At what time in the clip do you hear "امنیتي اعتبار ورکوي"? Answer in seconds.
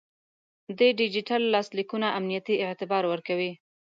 2.19-3.51